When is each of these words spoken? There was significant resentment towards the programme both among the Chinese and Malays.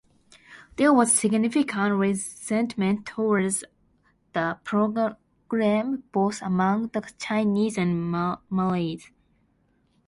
There 0.77 0.91
was 0.91 1.13
significant 1.13 1.93
resentment 1.93 3.05
towards 3.05 3.63
the 4.33 4.57
programme 4.63 6.03
both 6.11 6.41
among 6.41 6.87
the 6.87 7.01
Chinese 7.19 7.77
and 7.77 8.09
Malays. 8.49 9.11